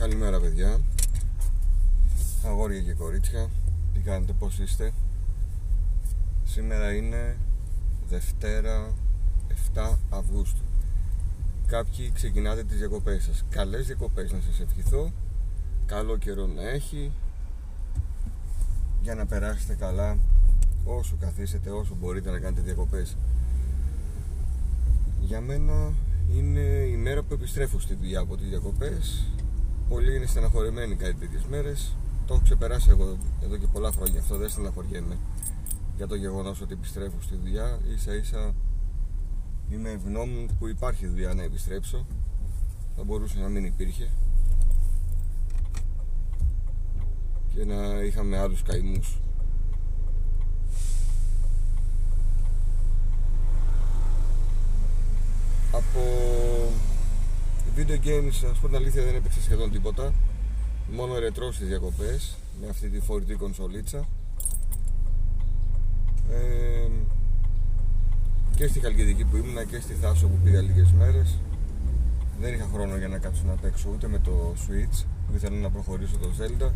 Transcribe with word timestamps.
Καλημέρα 0.00 0.40
παιδιά. 0.40 0.80
Αγόρια 2.46 2.80
και 2.80 2.92
κορίτσια 2.92 3.50
Τι 3.94 4.00
κάνετε, 4.00 4.32
πως 4.32 4.58
είστε; 4.58 4.92
Σήμερα 6.44 6.94
είναι 6.94 7.36
Δευτέρα 8.08 8.94
7 9.74 9.96
Αυγούστου. 10.10 10.62
Κάποιοι 11.66 12.10
ξεκινάτε 12.14 12.64
τις 12.64 12.78
διακοπές 12.78 13.24
σας. 13.24 13.44
Καλές 13.50 13.86
διακοπές 13.86 14.32
να 14.32 14.40
σας 14.40 14.60
ευχηθώ. 14.60 15.12
Καλό 15.86 16.16
καιρό 16.16 16.46
να 16.46 16.68
έχει. 16.68 17.12
Για 19.02 19.14
να 19.14 19.26
περάσετε 19.26 19.74
καλά 19.74 20.18
Όσο 20.84 21.16
καθίσετε, 21.20 21.70
όσο 21.70 21.96
μπορείτε 22.00 22.30
να 22.30 22.38
κάνετε 22.38 22.62
διακοπές. 22.62 23.16
Για 25.20 25.40
μένα 25.40 25.92
είναι 26.34 26.60
η 26.92 26.96
μέρα 26.96 27.22
που 27.22 27.34
επιστρέφω 27.34 27.80
στη 27.80 27.94
δουλειά 27.94 28.20
από 28.20 28.36
τις 28.36 28.48
διακοπές 28.48 29.24
Πολλοί 29.90 30.16
είναι 30.16 30.26
στεναχωρημένοι 30.26 30.94
κάτι 30.94 31.14
τέτοιες 31.14 31.44
μέρες. 31.50 31.96
Το 32.26 32.34
έχω 32.34 32.42
ξεπεράσει 32.42 32.90
εγώ 32.90 33.18
εδώ 33.42 33.56
και 33.56 33.66
πολλά 33.66 33.92
χρόνια. 33.92 34.20
Αυτό 34.20 34.36
δεν 34.36 34.48
στεναχωριέμαι 34.48 35.18
για 35.96 36.06
το 36.06 36.14
γεγονός 36.14 36.60
ότι 36.60 36.72
επιστρέφω 36.72 37.16
στη 37.20 37.36
δουλειά. 37.36 37.78
Ίσα 37.94 38.14
ίσα 38.14 38.54
είμαι 39.70 39.90
ευγνώμων 39.90 40.50
που 40.58 40.68
υπάρχει 40.68 41.06
δουλειά 41.06 41.34
να 41.34 41.42
επιστρέψω. 41.42 42.06
Θα 42.96 43.04
μπορούσε 43.04 43.38
να 43.38 43.48
μην 43.48 43.64
υπήρχε. 43.64 44.10
Και 47.54 47.64
να 47.64 48.00
είχαμε 48.02 48.38
άλλους 48.38 48.62
καημούς. 48.62 49.18
Από 55.72 56.00
video 57.76 57.98
games, 58.06 58.34
να 58.42 58.54
σου 58.54 58.60
πω 58.60 58.66
την 58.66 58.76
αλήθεια, 58.76 59.02
δεν 59.04 59.14
έπαιξε 59.14 59.42
σχεδόν 59.42 59.70
τίποτα. 59.70 60.12
Μόνο 60.92 61.18
ρετρό 61.18 61.52
στις 61.52 61.68
διακοπές 61.68 62.36
με 62.60 62.68
αυτή 62.68 62.88
τη 62.88 63.00
φορητή 63.00 63.34
κονσολίτσα. 63.34 64.06
Ε, 66.30 66.88
και 68.54 68.66
στη 68.66 68.80
Χαλκιδική 68.80 69.24
που 69.24 69.36
ήμουνα 69.36 69.64
και 69.64 69.80
στη 69.80 69.94
Θάσο 69.94 70.26
που 70.26 70.38
πήγα 70.44 70.60
λίγες 70.60 70.92
μέρες 70.92 71.38
δεν 72.40 72.54
είχα 72.54 72.68
χρόνο 72.72 72.96
για 72.96 73.08
να 73.08 73.18
κάτσω 73.18 73.42
να 73.46 73.54
παίξω 73.54 73.88
ούτε 73.94 74.08
με 74.08 74.18
το 74.18 74.54
Switch 74.56 75.04
που 75.26 75.32
ήθελα 75.34 75.56
να 75.56 75.70
προχωρήσω 75.70 76.16
το 76.16 76.28
Zelda 76.38 76.70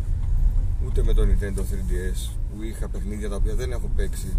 ούτε 0.85 1.03
με 1.03 1.13
το 1.13 1.21
Nintendo 1.21 1.59
3DS 1.59 2.29
που 2.49 2.63
είχα 2.63 2.87
παιχνίδια 2.87 3.29
τα 3.29 3.35
οποία 3.35 3.55
δεν 3.55 3.71
έχω 3.71 3.89
παίξει 3.95 4.33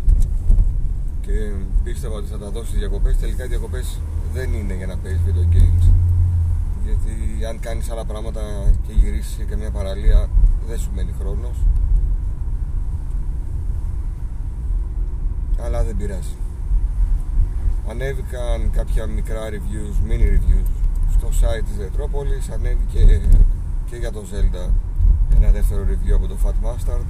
και 1.20 1.52
πίστευα 1.84 2.14
ότι 2.14 2.28
θα 2.28 2.38
τα 2.38 2.50
δώσει 2.50 2.66
στις 2.66 2.78
διακοπές 2.78 3.16
τελικά 3.16 3.44
οι 3.44 3.48
διακοπές 3.48 3.98
δεν 4.32 4.52
είναι 4.54 4.74
για 4.74 4.86
να 4.86 4.96
παίζεις 4.96 5.20
video 5.26 5.45
games 7.46 7.54
γιατί 7.54 7.56
αν 7.56 7.60
κάνεις 7.60 7.90
άλλα 7.90 8.04
πράγματα 8.04 8.40
και 8.86 8.92
γυρίσεις 8.92 9.44
και 9.48 9.56
μια 9.56 9.70
παραλία 9.70 10.28
δεν 10.66 10.78
σου 10.78 10.90
μένει 10.94 11.12
χρόνος. 11.18 11.56
Αλλά 15.64 15.84
δεν 15.84 15.96
πειράζει. 15.96 16.36
Ανέβηκαν 17.88 18.70
κάποια 18.70 19.06
μικρά 19.06 19.48
reviews, 19.50 20.10
mini 20.10 20.26
reviews 20.34 20.68
στο 21.18 21.28
site 21.28 21.64
της 21.64 21.76
Retropolis 21.86 22.52
ανέβηκε 22.52 23.20
και 23.90 23.96
για 23.96 24.12
το 24.12 24.24
Zelda 24.32 24.70
ένα 25.36 25.50
δεύτερο 25.50 25.84
review 25.90 26.12
από 26.14 26.26
το 26.26 26.36
Fat 26.44 26.56
Mustard 26.66 27.08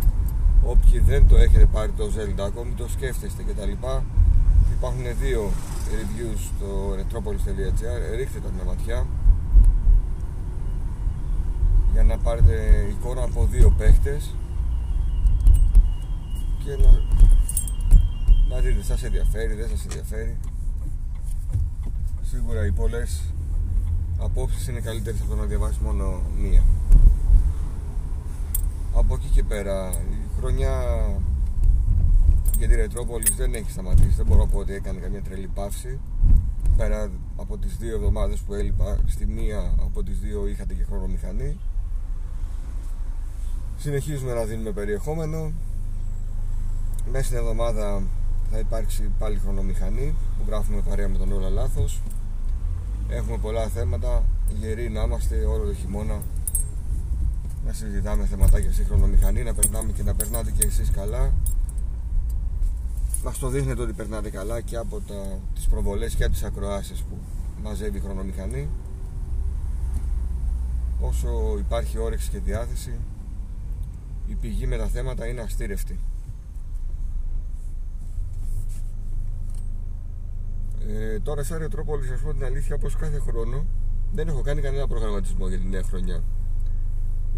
όποιοι 0.65 1.01
δεν 1.01 1.29
το 1.29 1.37
έχετε 1.37 1.67
πάρει 1.67 1.93
το 1.93 2.11
Zelda 2.17 2.41
ακόμη 2.47 2.73
το 2.77 2.89
σκέφτεστε 2.89 3.43
και 3.43 3.53
τα 3.53 3.67
λοιπά. 3.67 4.05
Υπάρχουν 4.73 5.05
δύο 5.21 5.51
reviews 5.91 6.39
στο 6.39 6.95
retropolis.gr 6.99 8.17
ρίχτε 8.17 8.41
τα 8.41 8.51
μια 8.55 8.65
ματιά 8.65 9.07
για 11.97 12.05
να 12.05 12.19
πάρετε 12.19 12.87
εικόνα 12.91 13.23
από 13.23 13.47
δύο 13.47 13.71
παίχτες 13.79 14.35
και 16.65 16.71
να, 16.71 16.91
να 18.49 18.61
δείτε 18.61 18.83
σας 18.83 19.03
ενδιαφέρει, 19.03 19.55
δεν 19.55 19.69
σας 19.69 19.85
ενδιαφέρει. 19.85 20.37
Σίγουρα 22.23 22.67
οι 22.67 22.73
πολλές 22.73 23.23
απόψεις 24.19 24.69
είναι 24.69 24.81
καλύτερες 24.81 25.21
από 25.21 25.31
το 25.31 25.37
να 25.37 25.45
διαβάσεις 25.45 25.79
μόνο 25.79 26.23
μία. 26.37 26.63
Από 28.95 29.15
εκεί 29.15 29.29
και 29.29 29.43
πέρα 29.43 29.91
η 29.91 30.39
χρονιά 30.39 30.83
για 32.59 32.69
τη 32.69 32.75
Ρετρόπολης 32.75 33.37
δεν 33.37 33.55
έχει 33.55 33.71
σταματήσει. 33.71 34.15
Δεν 34.17 34.27
μπορώ 34.27 34.41
να 34.45 34.51
πω 34.51 34.59
ότι 34.59 34.73
έκανε 34.73 34.99
καμία 34.99 35.23
τρελή 35.23 35.49
παύση. 35.55 35.99
Πέρα 36.77 37.11
από 37.37 37.59
τις 37.59 37.77
δύο 37.77 37.95
εβδομάδες 37.95 38.41
που 38.41 38.55
έλειπα 38.55 38.99
στη 39.07 39.27
μία 39.27 39.75
από 39.81 40.03
τις 40.03 40.19
δύο 40.19 40.49
είχατε 40.49 40.75
και 40.75 40.85
χρονομηχανή 40.85 41.57
συνεχίζουμε 43.79 44.35
να 44.35 44.45
δίνουμε 44.45 44.71
περιεχόμενο. 44.71 45.53
Μέσα 47.13 47.25
στην 47.25 47.37
εβδομάδα 47.37 48.03
θα 48.51 48.59
υπάρξει 48.59 49.11
πάλι 49.19 49.39
χρονομηχανή 49.39 50.15
που 50.39 50.45
γράφουμε 50.47 50.81
παρέα 50.89 51.09
με 51.09 51.19
τον 51.19 51.33
όλα 51.33 51.49
λάθος. 51.49 52.01
Έχουμε 53.09 53.39
πολλά 53.39 53.69
θέματα. 53.69 54.25
Γεροί 54.61 54.91
να 54.91 55.03
είμαστε 55.03 55.45
όλο 55.45 55.65
το 55.65 55.75
χειμώνα. 55.75 56.23
Να 57.67 57.73
συζητάμε 57.73 58.27
θεματάκια 58.27 58.73
στη 58.73 58.85
χρονομηχανή 58.85 59.43
να 59.43 59.55
περνάμε 59.55 59.93
και 59.93 60.03
να 60.03 60.15
περνάτε 60.15 60.51
και 60.51 60.67
εσείς 60.67 60.91
καλά. 60.91 61.33
Μας 63.25 63.39
το 63.39 63.49
δείχνετε 63.49 63.83
ότι 63.83 63.93
περνάτε 63.93 64.31
καλά 64.31 64.61
και 64.61 64.77
από 64.77 65.01
τα, 65.01 65.39
τις 65.55 65.67
προβολές 65.67 66.15
και 66.15 66.25
από 66.25 66.33
τις 66.33 66.43
ακροάσεις 66.43 67.01
που 67.01 67.17
μαζεύει 67.63 67.99
η 67.99 68.01
χρονομηχανή. 68.01 68.69
Όσο 71.01 71.29
υπάρχει 71.59 71.99
όρεξη 71.99 72.31
και 72.31 72.39
διάθεση 72.39 72.93
η 74.27 74.35
πηγή 74.35 74.67
με 74.67 74.77
τα 74.77 74.87
θέματα 74.87 75.27
είναι 75.27 75.41
αστήρευτη 75.41 75.99
ε, 80.89 81.21
τώρα 81.21 81.43
σαν 81.43 81.59
Ρετρόπολη 81.59 82.07
σας 82.07 82.21
πω 82.21 82.33
την 82.33 82.45
αλήθεια 82.45 82.79
πως 82.79 82.97
κάθε 82.97 83.19
χρόνο 83.19 83.65
δεν 84.13 84.29
έχω 84.29 84.41
κάνει 84.41 84.61
κανένα 84.61 84.87
προγραμματισμό 84.87 85.49
για 85.49 85.59
την 85.59 85.69
νέα 85.69 85.83
χρονιά. 85.83 86.23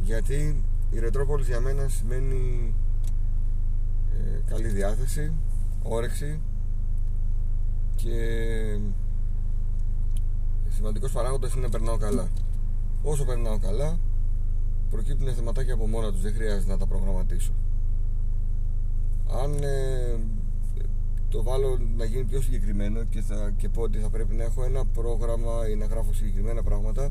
Γιατί 0.03 0.63
η 0.91 0.99
Ρετρόπολη 0.99 1.45
για 1.45 1.61
μένα 1.61 1.89
σημαίνει 1.89 2.75
ε, 4.13 4.41
καλή 4.51 4.69
διάθεση 4.69 5.33
όρεξη 5.83 6.41
και 7.97 8.15
σημαντικός 10.69 11.13
παράγοντας 11.13 11.55
είναι 11.55 11.63
να 11.63 11.71
περνάω 11.71 11.97
καλά. 11.97 12.29
Όσο 13.03 13.25
περνάω 13.25 13.59
καλά 13.59 13.99
προκύπτουν 14.91 15.35
θεματάκια 15.35 15.75
από 15.75 15.87
μόνα 15.87 16.13
τους 16.13 16.21
δεν 16.23 16.35
χρειάζεται 16.35 16.71
να 16.71 16.79
τα 16.79 16.87
προγραμματίσω. 16.87 17.53
Αν 19.43 19.63
ε, 19.63 20.19
το 21.29 21.43
βάλω 21.43 21.79
να 21.97 22.05
γίνει 22.05 22.25
πιο 22.25 22.41
συγκεκριμένο 22.41 23.05
και, 23.05 23.21
θα, 23.21 23.53
και 23.57 23.69
πω 23.69 23.83
ότι 23.83 23.99
θα 23.99 24.11
πρέπει 24.11 24.35
να 24.35 24.45
έχω 24.45 24.65
ένα 24.65 24.85
πρόγραμμα 24.85 25.69
ή 25.69 25.75
να 25.75 25.87
γράφω 25.87 26.13
συγκεκριμένα 26.13 26.63
πράγματα 26.63 27.11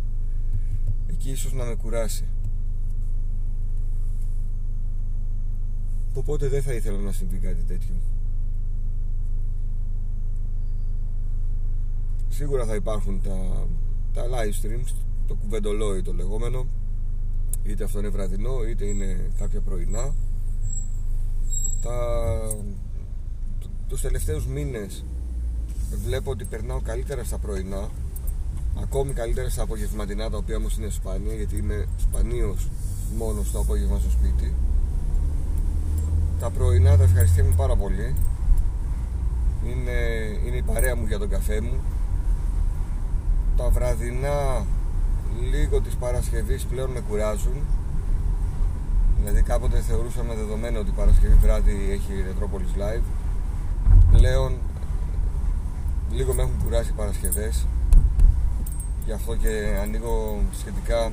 εκεί 1.08 1.30
ίσως 1.30 1.54
να 1.54 1.66
με 1.66 1.76
κουράσει. 1.76 2.26
Οπότε 6.14 6.48
δεν 6.48 6.62
θα 6.62 6.74
ήθελα 6.74 6.98
να 6.98 7.12
συμβεί 7.12 7.38
κάτι 7.38 7.64
τέτοιο. 7.64 7.96
Σίγουρα 12.30 12.66
θα 12.66 12.76
υπάρχουν 12.76 13.22
τα, 13.22 13.68
τα 14.14 14.24
live 14.26 14.66
streams 14.66 14.94
το 15.28 15.36
κουβεντολόι 15.36 16.02
το 16.02 16.14
λεγόμενο 16.14 16.66
είτε 17.68 17.84
αυτό 17.84 18.00
είναι 18.00 18.08
βραδινό 18.08 18.64
είτε 18.64 18.86
είναι 18.86 19.32
κάποια 19.38 19.60
πρωινά. 19.62 20.14
Τα, 21.82 21.96
τους 23.88 24.02
τελευταίους 24.02 24.48
μήνες 24.48 25.04
βλέπω 26.06 26.32
ότι 26.32 26.46
περνάω 26.46 26.82
καλύτερα 26.82 27.24
στα 27.24 27.38
πρωινά 27.38 27.90
ακόμη 28.82 29.14
καλύτερα 29.14 29.50
στα 29.50 29.64
απογευματινά 29.64 30.30
τα 30.30 30.38
οποία 30.38 30.56
όμως 30.56 30.78
είναι 30.78 30.90
σπάνια 30.90 31.34
γιατί 31.34 31.58
είμαι 31.58 31.86
σπανίως 31.98 32.70
μόνος 33.18 33.48
στο 33.48 33.60
απόγευμα 33.60 34.00
στο 34.00 34.10
σπίτι. 34.10 34.54
Τα 36.40 36.50
πρωινά 36.50 36.98
τα 36.98 37.04
ευχαριστούμε 37.04 37.54
πάρα 37.58 37.76
πολύ. 37.76 38.16
Είναι, 39.66 40.00
είναι 40.46 40.56
η 40.56 40.62
παρέα 40.62 40.96
μου 40.96 41.06
για 41.08 41.20
τον 41.20 41.30
καφέ 41.30 41.62
μου. 41.62 41.80
Τα 43.58 43.70
βραδινά 43.70 44.66
λίγο 45.52 45.82
της 45.82 45.96
Παρασκευής 45.96 46.66
πλέον 46.66 46.90
με 46.92 47.00
κουράζουν. 47.00 47.58
Δηλαδή 49.18 49.42
κάποτε 49.42 49.80
θεωρούσαμε 49.80 50.36
δεδομένο 50.36 50.80
ότι 50.80 50.92
Παρασκευή 50.92 51.34
βράδυ 51.34 51.90
έχει 51.92 52.26
Retropolis 52.30 52.82
Live. 52.82 53.04
Πλέον 54.12 54.58
λίγο 56.12 56.34
με 56.34 56.42
έχουν 56.42 56.64
κουράσει 56.64 56.90
οι 56.90 56.94
Παρασκευές. 56.94 57.66
Γι' 59.06 59.12
αυτό 59.12 59.36
και 59.36 59.78
ανοίγω 59.82 60.42
σχετικά 60.60 61.12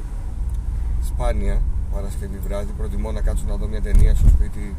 σπάνια 1.04 1.62
Παρασκευή 1.92 2.38
βράδυ. 2.38 2.72
Προτιμώ 2.76 3.12
να 3.12 3.20
κάτσω 3.20 3.44
να 3.48 3.56
δω 3.56 3.66
μια 3.66 3.80
ταινία 3.82 4.14
στο 4.14 4.28
σπίτι 4.28 4.76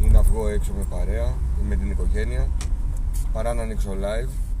ή 0.00 0.06
να 0.06 0.22
βγω 0.22 0.48
έξω 0.48 0.72
με 0.78 0.84
παρέα 0.90 1.34
ή 1.60 1.64
με 1.68 1.76
την 1.76 1.90
οικογένεια 1.90 2.48
παρά 3.32 3.54
να 3.54 3.62
ανοίξω 3.62 3.90
live 3.90 4.51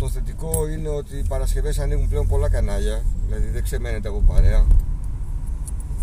το 0.00 0.08
θετικό 0.08 0.68
είναι 0.68 0.88
ότι 0.88 1.16
οι 1.16 1.24
Παρασκευές 1.28 1.78
ανοίγουν 1.78 2.08
πλέον 2.08 2.26
πολλά 2.26 2.48
κανάλια 2.48 3.02
δηλαδή 3.26 3.48
δεν 3.48 3.62
ξεμένετε 3.62 4.08
από 4.08 4.22
παρέα. 4.26 4.66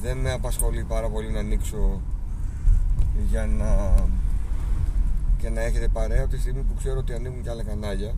Δεν 0.02 0.18
με 0.18 0.32
απασχολεί 0.32 0.84
πάρα 0.84 1.10
πολύ 1.10 1.32
να 1.32 1.40
ανοίξω 1.40 2.02
για 3.30 3.46
να 3.46 3.94
και 5.38 5.50
να 5.50 5.62
έχετε 5.62 5.88
παρέα 5.88 6.22
από 6.22 6.32
τη 6.32 6.40
στιγμή 6.40 6.62
που 6.62 6.74
ξέρω 6.78 6.98
ότι 6.98 7.14
ανοίγουν 7.14 7.42
και 7.42 7.50
άλλα 7.50 7.64
κανάλια. 7.64 8.14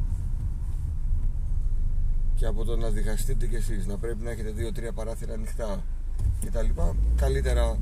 Και 2.36 2.46
από 2.46 2.66
το 2.66 2.78
να 2.78 2.90
διχαστείτε 2.90 3.48
κι 3.48 3.56
εσείς 3.56 3.86
να 3.88 3.98
πρέπει 3.98 4.24
να 4.24 4.32
έχετε 4.32 4.50
δύο-τρία 4.52 4.92
παράθυρα 4.92 5.34
ανοιχτά 5.34 5.84
και 6.40 6.50
τα 6.52 6.62
λοιπά 6.62 6.96
καλύτερα 7.16 7.78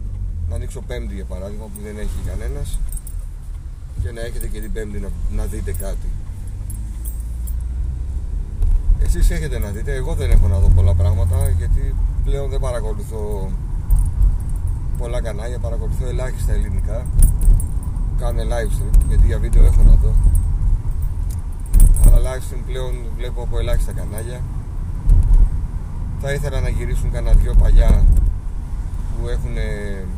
να 0.50 0.56
ανοίξω 0.56 0.82
πέμπτη 0.82 1.14
για 1.14 1.26
παράδειγμα 1.26 1.66
που 1.66 1.82
δεν 1.84 1.98
έχει 1.98 2.20
κανένας 2.26 2.80
και 4.02 4.12
να 4.12 4.22
έχετε 4.22 4.48
και 4.48 4.62
την 4.62 4.72
πέμπτη 4.72 5.00
να, 5.00 5.10
να 5.32 5.46
δείτε 5.46 5.72
κάτι 5.72 6.08
εσείς 9.08 9.30
έχετε 9.30 9.60
να 9.60 9.70
δείτε, 9.70 9.94
εγώ 9.96 10.14
δεν 10.14 10.32
έχω 10.32 10.48
να 10.48 10.58
δω 10.60 10.70
πολλά 10.76 10.94
πράγματα 10.94 11.50
γιατί 11.58 11.96
πλέον 12.24 12.50
δεν 12.50 12.60
παρακολουθώ 12.60 13.52
πολλά 14.98 15.22
κανάλια, 15.22 15.60
παρακολουθώ 15.60 16.08
ελάχιστα 16.08 16.54
ελληνικά. 16.54 17.06
Κάνω 18.20 18.42
live 18.42 18.72
stream 18.76 19.00
γιατί 19.08 19.26
για 19.26 19.40
βίντεο 19.40 19.66
έχω 19.66 19.84
να 19.84 19.96
δω. 20.04 20.14
Αλλά 22.06 22.18
live 22.18 22.54
stream 22.54 22.62
πλέον 22.66 22.94
βλέπω 23.18 23.42
από 23.42 23.60
ελάχιστα 23.60 23.92
κανάλια. 23.92 24.42
Θα 26.22 26.34
ήθελα 26.34 26.60
να 26.60 26.70
γυρίσουν 26.70 27.12
κανένα 27.12 27.36
δυο 27.36 27.54
παλιά 27.54 28.06
που 29.20 29.28
έχουν, 29.28 29.54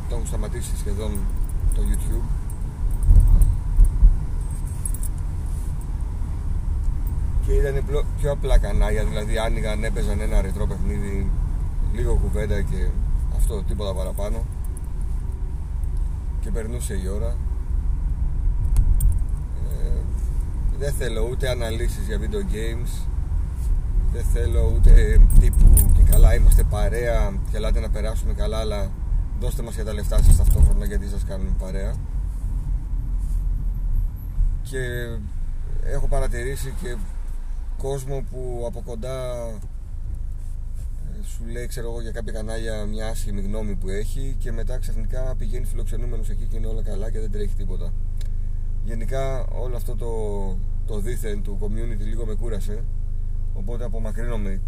το 0.09 0.15
έχουν 0.15 0.27
σταματήσει 0.27 0.71
σχεδόν 0.77 1.11
το 1.75 1.81
YouTube 1.89 2.38
και 7.49 7.55
ήταν 7.55 7.83
πιο 8.19 8.31
απλά 8.31 8.57
κανάλια 8.57 9.03
δηλαδή 9.03 9.37
άνοιγαν, 9.37 9.83
έπαιζαν 9.83 10.19
ένα 10.21 10.41
ρετρό 10.41 10.67
παιχνίδι 10.67 11.31
λίγο 11.93 12.15
κουβέντα 12.15 12.61
και 12.61 12.89
αυτό 13.35 13.63
τίποτα 13.63 13.93
παραπάνω. 13.93 14.45
Και 16.41 16.51
περνούσε 16.51 16.93
η 16.93 17.07
ώρα. 17.07 17.35
Ε, 19.69 20.01
δεν 20.79 20.93
θέλω 20.93 21.27
ούτε 21.31 21.49
αναλύσεις 21.49 22.05
για 22.05 22.19
video 22.19 22.53
games 22.55 23.07
δεν 24.13 24.23
θέλω 24.33 24.73
ούτε 24.75 25.21
τύπου 25.39 25.73
και 25.95 26.11
καλά 26.11 26.35
είμαστε 26.35 26.63
παρέα 26.63 27.33
και 27.51 27.57
ελάτε 27.57 27.79
να 27.79 27.89
περάσουμε 27.89 28.33
καλά 28.33 28.57
αλλά 28.57 28.91
δώστε 29.39 29.63
μας 29.63 29.75
για 29.75 29.85
τα 29.85 29.93
λεφτά 29.93 30.23
σας 30.23 30.37
ταυτόχρονα 30.37 30.85
γιατί 30.85 31.07
σας 31.07 31.23
κάνουμε 31.27 31.49
παρέα 31.59 31.93
και 34.63 34.79
έχω 35.93 36.07
παρατηρήσει 36.07 36.73
και 36.81 36.95
κόσμο 37.79 38.23
που 38.31 38.63
από 38.67 38.81
κοντά 38.85 39.47
ε, 41.07 41.23
σου 41.23 41.45
λέει 41.51 41.67
ξέρω 41.67 41.89
εγώ 41.89 42.01
για 42.01 42.11
κάποια 42.11 42.33
κανάλια 42.33 42.85
μια 42.85 43.07
άσχημη 43.07 43.41
γνώμη 43.41 43.75
που 43.75 43.89
έχει 43.89 44.35
και 44.39 44.51
μετά 44.51 44.77
ξαφνικά 44.77 45.35
πηγαίνει 45.37 45.65
φιλοξενούμενος 45.65 46.29
εκεί 46.29 46.45
και 46.45 46.57
είναι 46.57 46.67
όλα 46.67 46.81
καλά 46.81 47.11
και 47.11 47.19
δεν 47.19 47.31
τρέχει 47.31 47.55
τίποτα. 47.55 47.93
Γενικά 48.83 49.45
όλο 49.45 49.75
αυτό 49.75 49.95
το, 49.95 50.11
το 50.85 50.99
δίθεν 50.99 51.43
του 51.43 51.57
community 51.61 52.05
λίγο 52.05 52.25
με 52.25 52.33
κούρασε 52.33 52.83
οπότε 53.53 53.83
απομακρύνομαι 53.83 54.61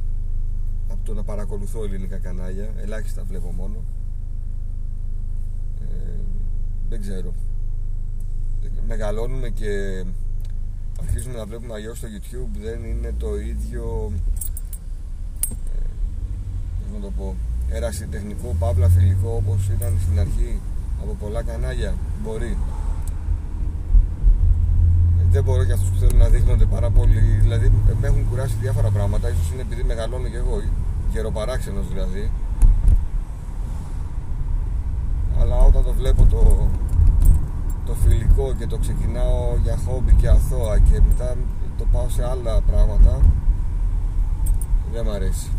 από 0.88 1.06
το 1.06 1.14
να 1.14 1.24
παρακολουθώ 1.24 1.84
ελληνικά 1.84 2.18
κανάλια 2.18 2.70
ελάχιστα 2.82 3.24
βλέπω 3.24 3.52
μόνο. 3.52 3.84
Ε, 5.82 6.20
δεν 6.90 7.02
ξέρω. 7.02 7.34
Μεγαλώνουμε 8.88 9.50
και 9.50 10.04
αρχίζουμε 11.02 11.38
να 11.38 11.46
βλέπουμε 11.46 11.74
αλλιώς 11.74 11.98
στο 11.98 12.08
YouTube 12.08 12.54
δεν 12.62 12.84
είναι 12.84 13.14
το 13.18 13.40
ίδιο 13.40 14.12
ε, 15.76 16.94
να 16.94 17.00
το 17.00 17.12
πω 17.18 17.36
ερασιτεχνικό 17.70 18.56
παύλα 18.60 18.90
φιλικό 18.90 19.42
όπως 19.46 19.70
ήταν 19.70 19.98
στην 20.02 20.20
αρχή 20.20 20.60
από 21.02 21.16
πολλά 21.20 21.42
κανάλια 21.42 21.94
μπορεί 22.24 22.58
δεν 25.32 25.44
μπορώ 25.44 25.64
για 25.64 25.74
αυτούς 25.74 25.90
που 25.90 25.98
θέλουν 25.98 26.18
να 26.18 26.28
δείχνονται 26.28 26.66
πάρα 26.66 26.90
πολύ. 26.90 27.20
Δηλαδή, 27.20 27.72
με 28.02 28.08
έχουν 28.08 28.30
κουράσει 28.30 28.56
διάφορα 28.62 28.90
πράγματα. 28.90 29.30
ίσως 29.30 29.52
είναι 29.52 29.62
επειδή 29.62 29.84
μεγαλώνω 29.84 30.28
κι 30.28 30.36
εγώ, 30.36 30.62
γεροπαράξενος 31.12 31.88
δηλαδή. 31.88 32.32
Αλλά 35.40 35.56
όταν 35.58 35.84
το 35.84 35.94
βλέπω 35.94 36.26
το, 36.26 36.68
το 37.86 37.94
φιλικό 37.94 38.54
και 38.58 38.68
το 38.68 38.78
ξεκινάω 38.78 39.58
για 39.64 39.78
χόμπι 39.78 40.14
και 40.14 40.28
αθώα 40.28 40.80
και 40.80 41.02
μετά 41.08 41.36
το 41.78 41.86
πάω 41.92 42.10
σε 42.10 42.24
άλλα 42.26 42.62
πράγματα, 42.62 43.22
δεν 44.94 45.06
μ' 45.06 45.10
αρέσει. 45.10 45.50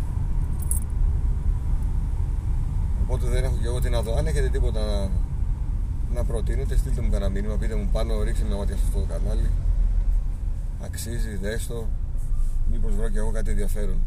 Οπότε 3.03 3.27
δεν 3.27 3.43
έχω 3.43 3.55
και 3.61 3.67
εγώ 3.67 3.79
τι 3.79 3.89
να 3.89 4.01
δω. 4.01 4.15
Αν 4.15 4.27
έχετε 4.27 4.49
τίποτα 4.49 4.79
να, 4.85 5.09
να 6.13 6.23
προτείνετε, 6.23 6.77
στείλτε 6.77 7.01
μου 7.01 7.09
κανένα 7.09 7.31
μήνυμα, 7.31 7.55
πείτε 7.55 7.75
μου 7.75 7.89
πάνω, 7.91 8.23
ρίξτε 8.23 8.45
μια 8.45 8.55
ματιά 8.55 8.75
σε 8.75 8.83
αυτό 8.87 8.99
το 8.99 9.05
κανάλι 9.05 9.49
αξίζει, 10.85 11.35
δέστο 11.35 11.87
μήπως 12.71 12.95
βρω 12.95 13.09
και 13.09 13.17
εγώ 13.17 13.31
κάτι 13.31 13.49
ενδιαφέρον 13.49 13.97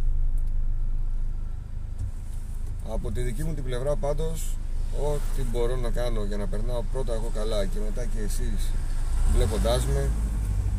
από 2.92 3.12
τη 3.12 3.20
δική 3.20 3.44
μου 3.44 3.54
την 3.54 3.64
πλευρά 3.64 3.96
πάντως 3.96 4.56
ό,τι 5.04 5.43
μπορώ 5.43 5.76
να 5.76 5.90
κάνω 5.90 6.25
για 6.25 6.37
να 6.37 6.46
περνάω 6.46 6.82
πρώτα 6.93 7.12
εγώ 7.12 7.31
καλά 7.34 7.64
και 7.64 7.78
μετά 7.84 8.04
και 8.04 8.20
εσείς 8.28 8.70
βλέποντάς 9.34 9.87
με 9.87 10.10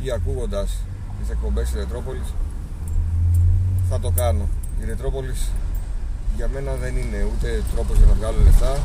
ή 0.04 0.12
ακούγοντας 0.12 0.70
τις 1.20 1.30
εκπομπές 1.30 1.66
της 1.70 1.80
Ρετρόπολης 1.80 2.34
θα 3.90 4.00
το 4.00 4.12
κάνω 4.16 4.48
η 4.82 4.86
Ρετρόπολης 4.86 5.52
για 6.36 6.48
μένα 6.48 6.74
δεν 6.74 6.98
είναι 6.98 7.28
ούτε 7.32 7.64
τρόπος 7.74 7.98
για 7.98 8.06
να 8.06 8.14
βγάλω 8.14 8.38
λεφτά 8.44 8.80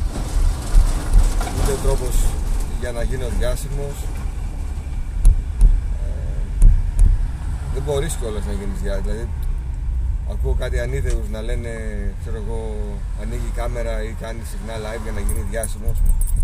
ούτε 1.61 1.73
τρόπος 1.83 2.15
για 2.79 2.91
να 2.91 3.03
γίνω 3.03 3.27
διάσημος 3.39 3.95
δεν 7.73 7.83
μπορείς 7.85 8.13
κιόλας 8.15 8.45
να 8.45 8.51
γίνεις 8.51 8.79
διάρκεια. 8.81 9.11
Δηλαδή, 9.11 9.29
ακούω 10.31 10.53
κάτι 10.53 10.79
ανίδεου 10.79 11.21
να 11.31 11.41
λένε, 11.41 11.71
ξέρω 12.21 12.37
εγώ, 12.43 12.75
ανοίγει 13.21 13.49
η 13.53 13.55
κάμερα 13.55 14.03
ή 14.03 14.11
κάνει 14.23 14.41
συχνά 14.51 14.75
live 14.85 15.03
για 15.03 15.11
να 15.11 15.19
γίνει 15.19 15.45
διάσημος. 15.49 15.97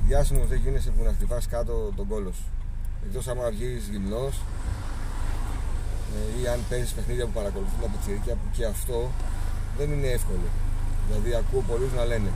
Διάσημος 0.07 0.47
δεν 0.47 0.59
γίνεσαι 0.63 0.89
που 0.89 1.03
να 1.03 1.11
χτυπάς 1.11 1.47
κάτω 1.47 1.91
τον 1.95 2.07
κόλος 2.07 2.35
σου. 2.35 2.49
Εκτός 3.05 3.27
άμα 3.27 3.49
βγει 3.49 3.81
γυμνός 3.91 4.35
ε, 6.15 6.41
ή 6.41 6.47
αν 6.47 6.59
παίζεις 6.69 6.91
παιχνίδια 6.91 7.25
που 7.25 7.31
παρακολουθούν 7.31 7.79
τα 7.81 7.87
πιτσιρίκια 7.87 8.33
που 8.33 8.47
και 8.55 8.65
αυτό 8.65 9.11
δεν 9.77 9.91
είναι 9.91 10.07
εύκολο. 10.07 10.49
Δηλαδή, 11.07 11.35
ακούω 11.35 11.61
πολλούς 11.67 11.91
να 11.93 12.05
λένε, 12.05 12.31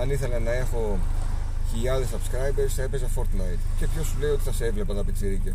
αν 0.00 0.10
ήθελα 0.10 0.38
να 0.38 0.52
έχω 0.52 0.98
χιλιάδες 1.70 2.08
subscribers 2.14 2.72
θα 2.76 2.82
έπαιζα 2.82 3.08
Fortnite. 3.16 3.62
Και 3.78 3.86
ποιος 3.86 4.06
σου 4.06 4.16
λέει 4.20 4.30
ότι 4.30 4.42
θα 4.42 4.52
σε 4.52 4.64
έβλεπα 4.64 4.94
τα 4.94 5.04
πιτσιρίκια 5.04 5.54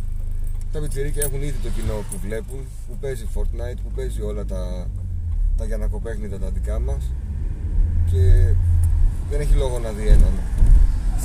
τα 0.72 0.80
πιτσιρίκια 0.80 1.24
έχουν 1.26 1.42
ήδη 1.42 1.60
το 1.64 1.70
κοινό 1.70 1.94
που 2.10 2.18
βλέπουν, 2.22 2.60
που 2.88 2.98
παίζει 3.02 3.28
Fortnite, 3.36 3.80
που 3.84 3.92
παίζει 3.96 4.22
όλα 4.22 4.46
τα, 4.46 4.88
τα 5.58 5.66
γιανακοπέχνητα 5.66 6.40
τα 6.40 6.50
δικά 6.50 6.80
μας 6.80 7.12
και 8.12 8.54
δεν 9.30 9.40
έχει 9.40 9.54
λόγο 9.54 9.80
να 9.80 9.92
δει 9.92 10.08
έναν 10.08 10.32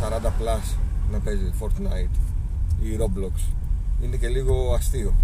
40 0.00 0.26
plus 0.26 0.76
να 1.10 1.18
παίζει 1.18 1.52
Fortnite 1.60 2.16
ή 2.82 2.98
Roblox. 3.00 3.52
Είναι 4.02 4.16
και 4.16 4.28
λίγο 4.28 4.74
αστείο. 4.74 5.14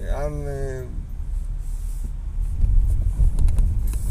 Ε, 0.00 0.24
αν 0.24 0.46
ε, 0.46 0.86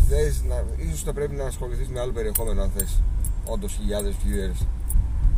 θες 0.10 0.44
να, 0.48 0.64
ίσως 0.86 1.04
θα 1.04 1.14
πρέπει 1.14 1.36
να 1.36 1.46
ασχοληθείς 1.46 1.88
με 1.88 2.00
άλλο 2.00 2.12
περιεχόμενο 2.12 2.62
αν 2.62 2.72
θες 2.76 3.02
όντως 3.46 3.74
χιλιάδες 3.74 4.14
viewers 4.14 4.66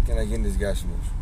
και 0.04 0.14
να 0.14 0.22
γίνεις 0.22 0.56
διάσημος 0.56 1.14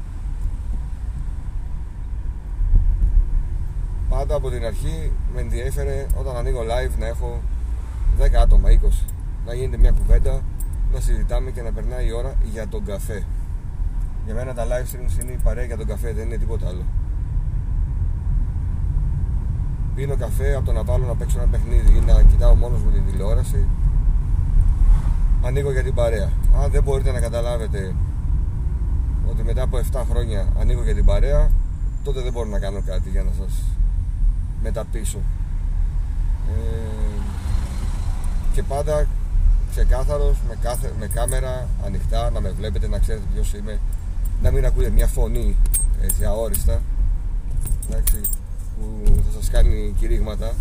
πάντα 4.10 4.36
από 4.36 4.50
την 4.50 4.66
αρχή 4.66 5.12
με 5.34 5.42
ενδιέφερε 5.42 6.06
όταν 6.20 6.36
ανοίγω 6.36 6.60
live 6.62 7.00
να 7.00 7.06
έχω 7.06 7.42
10 8.20 8.34
άτομα, 8.42 8.70
20 8.70 8.74
να 9.46 9.54
γίνεται 9.54 9.78
μια 9.78 9.92
κουβέντα 9.92 10.42
να 10.94 11.00
συζητάμε 11.00 11.52
και 11.52 11.62
να 11.62 11.72
περνάει 11.72 12.08
η 12.08 12.12
ώρα 12.12 12.34
για 12.44 12.68
τον 12.68 12.86
καφέ. 12.86 13.24
Για 14.26 14.34
μένα 14.34 14.54
τα 14.54 14.66
live 14.66 14.96
streams 14.96 15.22
είναι 15.22 15.32
η 15.32 15.40
παρέα 15.44 15.64
για 15.64 15.78
τον 15.78 15.88
καφέ 15.88 16.14
δεν 16.14 16.26
είναι 16.26 16.38
τίποτα 16.38 16.68
άλλο. 16.68 16.84
Πίνω 19.96 20.16
καφέ 20.16 20.56
από 20.56 20.66
το 20.66 20.72
να 20.72 20.84
βάλω 20.84 21.06
να 21.06 21.16
παίξω 21.16 21.40
ένα 21.40 21.48
παιχνίδι 21.48 21.98
ή 21.98 22.00
να 22.06 22.22
κοιτάω 22.22 22.56
μόνος 22.56 22.82
μου 22.84 22.92
την 22.92 23.06
τηλεόραση. 23.06 23.68
Ανοίγω 25.46 25.72
για 25.72 25.84
την 25.84 25.94
παρέα. 25.94 26.30
Αν 26.64 26.72
δεν 26.72 26.84
μπορείτε 26.84 27.12
να 27.12 27.20
καταλάβετε 27.20 27.96
ότι 29.30 29.44
μετά 29.44 29.62
από 29.62 29.78
7 29.92 30.02
χρόνια 30.10 30.48
ανοίγω 30.60 30.84
για 30.84 30.94
την 30.94 31.06
παρέα 31.06 31.50
τότε 32.04 32.22
δεν 32.22 32.32
μπορώ 32.32 32.50
να 32.50 32.60
κάνω 32.60 32.82
κάτι 32.86 33.10
για 33.10 33.24
να 33.24 33.32
σας 33.32 33.79
με 34.64 34.72
τα 34.72 34.86
πίσω. 34.92 35.20
Ε, 36.50 37.22
και 38.54 38.64
πάντα 38.64 39.08
ξεκάθαρος 39.72 40.38
με, 40.48 40.58
κάθε, 40.62 40.94
με 41.00 41.08
κάμερα 41.08 41.68
ανοιχτά 41.86 42.30
να 42.30 42.42
με 42.42 42.50
βλέπετε 42.50 42.88
να 42.88 43.00
ξέρετε 43.00 43.26
ποιος 43.34 43.54
είμαι 43.54 43.80
να 44.42 44.52
μην 44.52 44.66
ακούτε 44.66 44.90
μια 44.90 45.08
φωνή 45.08 45.56
έτσι 46.02 46.26
αόριστα 46.26 46.82
εντάξει, 47.90 48.22
που 48.78 49.04
θα 49.26 49.40
σας 49.40 49.50
κάνει 49.50 49.96
κηρύγματα. 50.00 50.54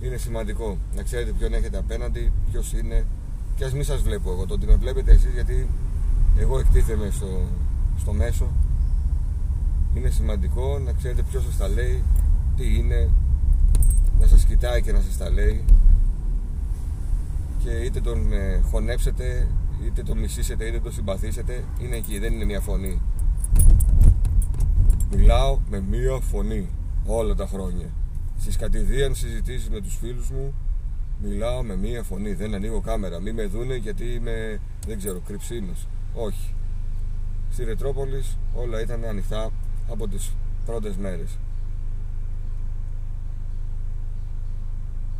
Είναι 0.00 0.16
σημαντικό 0.16 0.78
να 0.96 1.02
ξέρετε 1.02 1.32
ποιον 1.38 1.54
έχετε 1.54 1.78
απέναντι, 1.78 2.32
ποιος 2.50 2.72
είναι, 2.72 3.06
και 3.60 3.66
ας 3.66 3.72
μην 3.72 3.84
σας 3.84 4.02
βλέπω 4.02 4.30
εγώ. 4.30 4.46
Το 4.46 4.54
ότι 4.54 4.66
με 4.66 4.74
βλέπετε 4.74 5.12
εσείς 5.12 5.32
γιατί 5.32 5.68
εγώ 6.36 6.58
εκτίθεμαι 6.58 7.10
στο, 7.10 7.40
στο 7.98 8.12
μέσο 8.12 8.46
είναι 9.94 10.10
σημαντικό 10.10 10.78
να 10.78 10.92
ξέρετε 10.92 11.22
ποιος 11.22 11.44
σας 11.44 11.56
τα 11.56 11.68
λέει, 11.68 12.02
τι 12.56 12.76
είναι, 12.76 13.10
να 14.20 14.26
σας 14.26 14.44
κοιτάει 14.44 14.82
και 14.82 14.92
να 14.92 15.00
σας 15.00 15.16
τα 15.16 15.30
λέει 15.30 15.64
και 17.64 17.70
είτε 17.70 18.00
τον 18.00 18.32
ε, 18.32 18.60
χωνέψετε, 18.70 19.48
είτε 19.84 20.02
τον 20.02 20.18
μισήσετε, 20.18 20.64
είτε 20.64 20.80
τον 20.80 20.92
συμπαθήσετε, 20.92 21.64
είναι 21.80 21.96
εκεί, 21.96 22.18
δεν 22.18 22.32
είναι 22.32 22.44
μια 22.44 22.60
φωνή. 22.60 23.00
Μιλάω 25.10 25.58
με 25.70 25.80
μία 25.80 26.20
φωνή 26.20 26.68
όλα 27.06 27.34
τα 27.34 27.46
χρόνια. 27.46 27.90
Στις 28.38 28.56
κατηδίαν 28.56 29.14
συζητήσεις 29.14 29.70
με 29.70 29.80
τους 29.80 29.96
φίλους 29.96 30.30
μου 30.30 30.54
μιλάω 31.22 31.62
με 31.62 31.76
μία 31.76 32.02
φωνή, 32.02 32.32
δεν 32.32 32.54
ανοίγω 32.54 32.80
κάμερα, 32.80 33.20
μη 33.20 33.32
με 33.32 33.46
δούνε 33.46 33.74
γιατί 33.74 34.04
είμαι, 34.04 34.60
δεν 34.86 34.98
ξέρω, 34.98 35.20
κρυψίνος. 35.26 35.86
Όχι. 36.14 36.54
Στη 37.50 37.64
Ρετρόπολης 37.64 38.38
όλα 38.54 38.80
ήταν 38.80 39.04
ανοιχτά 39.04 39.50
από 39.88 40.08
τις 40.08 40.32
πρώτες 40.66 40.96
μέρες. 40.96 41.38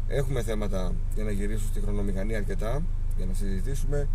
Έχουμε 0.09 0.43
θέματα 0.43 0.93
για 1.15 1.25
να 1.25 1.31
γυρίσω 1.31 1.67
στη 1.67 1.81
χρονομηχανή 1.81 2.35
αρκετά 2.35 2.83
για 3.17 3.27
να 3.27 3.35
συζητήσουμε. 3.35 4.09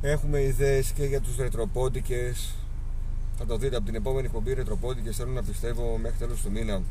Έχουμε 0.00 0.42
ιδέες 0.42 0.92
και 0.92 1.04
για 1.04 1.20
τους 1.20 1.36
ρετροπόντικες. 1.36 2.54
Θα 3.36 3.46
το 3.46 3.56
δείτε 3.56 3.76
από 3.76 3.84
την 3.84 3.94
επόμενη 3.94 4.26
εκπομπή 4.26 4.52
ρετροπόντικες. 4.52 5.16
Θέλω 5.16 5.30
να 5.30 5.42
πιστεύω 5.42 5.98
μέχρι 5.98 6.18
τέλος 6.18 6.40
του 6.40 6.50
μήνα 6.50 6.82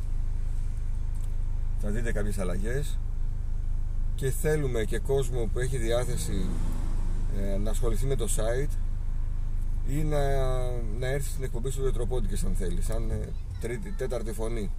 θα 1.81 1.89
δείτε 1.89 2.11
κάποιες 2.11 2.37
αλλαγές. 2.39 2.97
Και 4.15 4.29
θέλουμε 4.29 4.83
και 4.83 4.99
κόσμο 4.99 5.49
που 5.53 5.59
έχει 5.59 5.77
διάθεση 5.77 6.45
ε, 7.37 7.57
να 7.57 7.69
ασχοληθεί 7.69 8.05
με 8.05 8.15
το 8.15 8.27
site 8.35 8.71
ή 9.87 10.03
να, 10.03 10.19
να 10.99 11.07
έρθει 11.07 11.29
στην 11.29 11.43
εκπομπή 11.43 11.69
του 11.69 11.83
ρετροπόντικες 11.83 12.43
αν 12.43 12.55
θέλεις, 12.55 12.85
σαν 12.85 13.09
ε, 13.09 13.29
τρίτη, 13.61 13.91
τέταρτη 13.91 14.33
φωνή. 14.33 14.71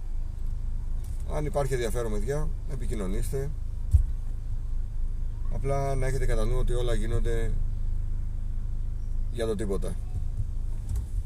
Αν 1.33 1.45
υπάρχει 1.45 1.73
ενδιαφέρον 1.73 2.11
παιδιά, 2.11 2.47
επικοινωνήστε. 2.71 3.49
Απλά 5.53 5.95
να 5.95 6.07
έχετε 6.07 6.25
κατά 6.25 6.45
νου 6.45 6.57
ότι 6.57 6.73
όλα 6.73 6.93
γίνονται 6.93 7.51
για 9.31 9.45
το 9.45 9.55
τίποτα. 9.55 9.95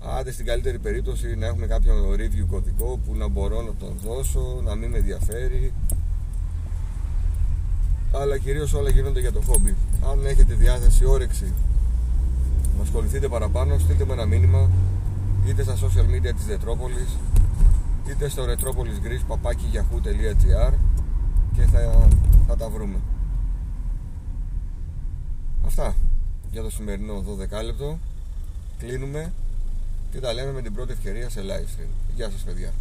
Άντε 0.01 0.31
στην 0.31 0.45
καλύτερη 0.45 0.79
περίπτωση 0.79 1.35
να 1.35 1.45
έχουμε 1.45 1.67
κάποιο 1.67 2.11
review 2.11 2.45
κωδικό 2.49 2.99
που 3.05 3.15
να 3.15 3.27
μπορώ 3.27 3.61
να 3.61 3.73
τον 3.73 3.97
δώσω, 4.03 4.61
να 4.63 4.75
μην 4.75 4.89
με 4.89 4.97
ενδιαφέρει. 4.97 5.73
Αλλά 8.11 8.37
κυρίως 8.37 8.73
όλα 8.73 8.89
γίνονται 8.89 9.19
για 9.19 9.31
το 9.31 9.41
χόμπι. 9.41 9.75
Αν 10.11 10.25
έχετε 10.25 10.53
διάθεση, 10.53 11.05
όρεξη 11.05 11.53
να 12.77 12.83
ασχοληθείτε 12.83 13.27
παραπάνω, 13.27 13.77
στείλτε 13.77 14.05
με 14.05 14.13
ένα 14.13 14.25
μήνυμα 14.25 14.69
είτε 15.45 15.63
στα 15.63 15.75
social 15.75 16.05
media 16.05 16.33
της 16.35 16.45
Δετρόπολης 16.45 17.17
είτε 18.09 18.29
στο 18.29 18.43
retropolisgreece.yahoo.gr 18.43 20.73
και 21.53 21.61
θα, 21.61 22.07
θα 22.47 22.55
τα 22.55 22.69
βρούμε. 22.69 22.99
Αυτά 25.65 25.95
για 26.51 26.61
το 26.61 26.69
σημερινό 26.69 27.23
12 27.59 27.63
λεπτό. 27.65 27.99
Κλείνουμε 28.77 29.33
και 30.11 30.19
τα 30.19 30.33
λέμε 30.33 30.51
με 30.51 30.61
την 30.61 30.73
πρώτη 30.73 30.91
ευκαιρία 30.91 31.29
σε 31.29 31.41
live 31.41 31.79
stream. 31.79 31.89
Γεια 32.15 32.29
σας 32.29 32.41
παιδιά. 32.41 32.73